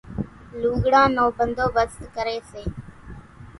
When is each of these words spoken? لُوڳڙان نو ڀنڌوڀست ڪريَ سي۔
لُوڳڙان 0.61 1.09
نو 1.17 1.25
ڀنڌوڀست 1.37 1.99
ڪريَ 2.15 2.37
سي۔ 2.49 2.63